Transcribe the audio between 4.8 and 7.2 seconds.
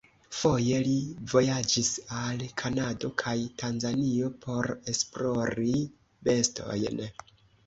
esplori bestojn.